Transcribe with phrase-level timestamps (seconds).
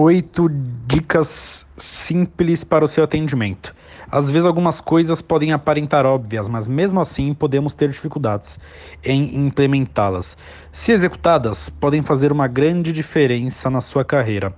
[0.00, 0.48] Oito
[0.86, 3.74] dicas simples para o seu atendimento.
[4.08, 8.60] Às vezes algumas coisas podem aparentar óbvias, mas mesmo assim podemos ter dificuldades
[9.02, 10.36] em implementá-las.
[10.70, 14.54] Se executadas, podem fazer uma grande diferença na sua carreira.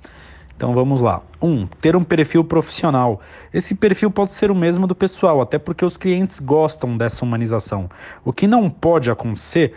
[0.54, 1.22] Então vamos lá.
[1.40, 1.48] 1.
[1.48, 3.22] Um, ter um perfil profissional.
[3.50, 7.88] Esse perfil pode ser o mesmo do pessoal, até porque os clientes gostam dessa humanização.
[8.22, 9.74] O que não pode acontecer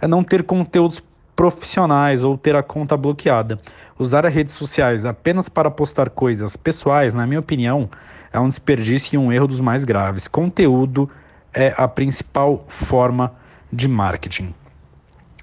[0.00, 1.00] é não ter conteúdos
[1.38, 3.60] profissionais ou ter a conta bloqueada.
[3.96, 7.88] Usar as redes sociais apenas para postar coisas pessoais, na minha opinião,
[8.32, 10.26] é um desperdício e um erro dos mais graves.
[10.26, 11.08] Conteúdo
[11.54, 13.34] é a principal forma
[13.72, 14.52] de marketing.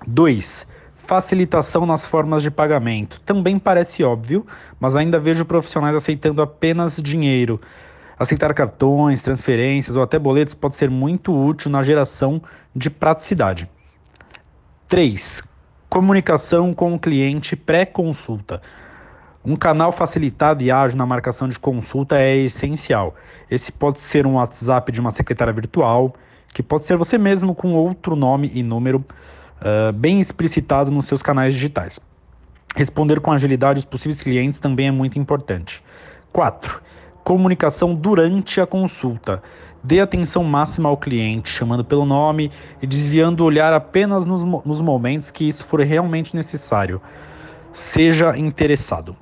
[0.05, 0.67] 2.
[0.97, 3.21] Facilitação nas formas de pagamento.
[3.21, 4.45] Também parece óbvio,
[4.77, 7.61] mas ainda vejo profissionais aceitando apenas dinheiro.
[8.19, 12.41] Aceitar cartões, transferências ou até boletos pode ser muito útil na geração
[12.75, 13.69] de praticidade.
[14.89, 15.54] 3.
[15.89, 18.61] Comunicação com o cliente pré-consulta.
[19.45, 23.15] Um canal facilitado e ágil na marcação de consulta é essencial.
[23.49, 26.15] Esse pode ser um WhatsApp de uma secretária virtual,
[26.51, 29.05] que pode ser você mesmo com outro nome e número
[29.61, 31.99] uh, bem explicitado nos seus canais digitais.
[32.75, 35.83] Responder com agilidade os possíveis clientes também é muito importante.
[36.33, 36.81] 4.
[37.25, 39.41] Comunicação durante a consulta.
[39.83, 44.79] Dê atenção máxima ao cliente, chamando pelo nome e desviando o olhar apenas nos, nos
[44.79, 47.01] momentos que isso for realmente necessário.
[47.73, 49.17] Seja interessado.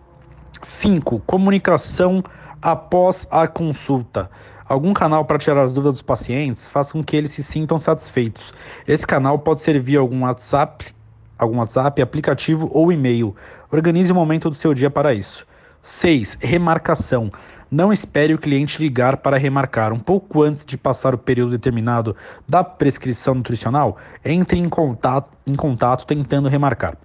[0.61, 1.21] 5.
[1.21, 2.21] Comunicação
[2.61, 4.29] após a consulta.
[4.67, 8.53] Algum canal para tirar as dúvidas dos pacientes faça com que eles se sintam satisfeitos.
[8.85, 10.93] Esse canal pode ser via algum WhatsApp,
[11.39, 13.33] algum WhatsApp, aplicativo ou e-mail.
[13.71, 15.47] Organize o momento do seu dia para isso.
[15.81, 16.37] 6.
[16.41, 17.31] Remarcação.
[17.73, 19.91] Não espere o cliente ligar para remarcar.
[19.91, 22.15] Um pouco antes de passar o período determinado
[22.47, 26.95] da prescrição nutricional, entre em contato, em contato tentando remarcar.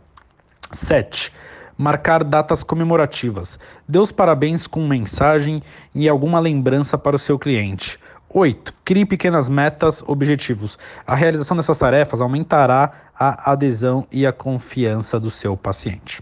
[0.71, 1.33] 7
[1.79, 3.59] marcar datas comemorativas.
[3.89, 5.63] Dê os parabéns com mensagem
[5.95, 7.99] e alguma lembrança para o seu cliente.
[8.29, 8.75] 8.
[8.85, 10.79] Crie pequenas metas, objetivos.
[11.07, 16.21] A realização dessas tarefas aumentará a adesão e a confiança do seu paciente.